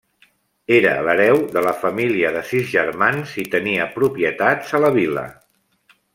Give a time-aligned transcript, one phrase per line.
[0.77, 5.29] Era l'hereu de la família de sis germans i tenia propietats a la vila.